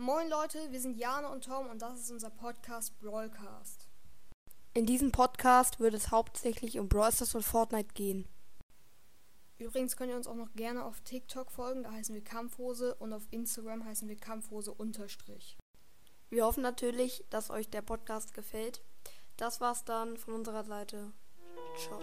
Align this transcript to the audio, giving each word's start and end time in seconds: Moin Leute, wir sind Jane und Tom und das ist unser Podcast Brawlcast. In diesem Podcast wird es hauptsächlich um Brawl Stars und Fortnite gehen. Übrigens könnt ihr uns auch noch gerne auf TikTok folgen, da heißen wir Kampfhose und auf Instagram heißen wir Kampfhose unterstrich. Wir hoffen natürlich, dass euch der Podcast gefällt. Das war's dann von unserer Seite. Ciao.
Moin 0.00 0.30
Leute, 0.30 0.58
wir 0.70 0.80
sind 0.80 0.96
Jane 0.96 1.28
und 1.28 1.44
Tom 1.44 1.66
und 1.66 1.82
das 1.82 2.00
ist 2.00 2.10
unser 2.10 2.30
Podcast 2.30 2.98
Brawlcast. 3.00 3.86
In 4.72 4.86
diesem 4.86 5.12
Podcast 5.12 5.78
wird 5.78 5.92
es 5.92 6.10
hauptsächlich 6.10 6.78
um 6.78 6.88
Brawl 6.88 7.12
Stars 7.12 7.34
und 7.34 7.42
Fortnite 7.42 7.92
gehen. 7.92 8.26
Übrigens 9.58 9.98
könnt 9.98 10.08
ihr 10.08 10.16
uns 10.16 10.26
auch 10.26 10.36
noch 10.36 10.54
gerne 10.54 10.86
auf 10.86 11.02
TikTok 11.02 11.50
folgen, 11.50 11.82
da 11.82 11.92
heißen 11.92 12.14
wir 12.14 12.24
Kampfhose 12.24 12.94
und 12.94 13.12
auf 13.12 13.28
Instagram 13.30 13.84
heißen 13.84 14.08
wir 14.08 14.16
Kampfhose 14.16 14.72
unterstrich. 14.72 15.58
Wir 16.30 16.46
hoffen 16.46 16.62
natürlich, 16.62 17.26
dass 17.28 17.50
euch 17.50 17.68
der 17.68 17.82
Podcast 17.82 18.32
gefällt. 18.32 18.82
Das 19.36 19.60
war's 19.60 19.84
dann 19.84 20.16
von 20.16 20.32
unserer 20.32 20.64
Seite. 20.64 21.12
Ciao. 21.76 22.00